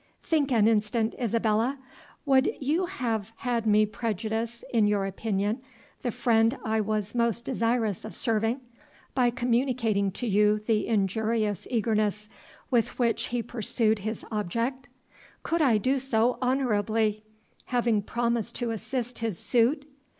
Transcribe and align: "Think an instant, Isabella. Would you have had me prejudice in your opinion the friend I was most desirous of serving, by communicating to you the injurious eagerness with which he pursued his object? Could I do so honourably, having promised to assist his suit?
"Think 0.23 0.51
an 0.51 0.67
instant, 0.67 1.13
Isabella. 1.21 1.77
Would 2.25 2.51
you 2.59 2.87
have 2.87 3.33
had 3.35 3.67
me 3.67 3.85
prejudice 3.85 4.63
in 4.73 4.87
your 4.87 5.05
opinion 5.05 5.61
the 6.01 6.09
friend 6.09 6.57
I 6.65 6.81
was 6.81 7.13
most 7.13 7.45
desirous 7.45 8.03
of 8.03 8.15
serving, 8.15 8.61
by 9.13 9.29
communicating 9.29 10.09
to 10.13 10.25
you 10.25 10.57
the 10.57 10.87
injurious 10.87 11.67
eagerness 11.69 12.29
with 12.71 12.97
which 12.97 13.27
he 13.27 13.43
pursued 13.43 13.99
his 13.99 14.25
object? 14.31 14.89
Could 15.43 15.61
I 15.61 15.77
do 15.77 15.99
so 15.99 16.39
honourably, 16.41 17.23
having 17.65 18.01
promised 18.01 18.55
to 18.55 18.71
assist 18.71 19.19
his 19.19 19.37
suit? 19.37 19.85